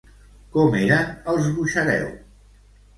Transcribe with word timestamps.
Com 0.55 0.79
eren 0.79 1.13
els 1.35 1.53
Buxareu? 1.61 2.13